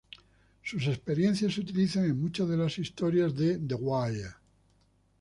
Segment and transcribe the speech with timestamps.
[0.63, 4.31] Sus experiencias se utilizan en muchas de las historias de "The Wire".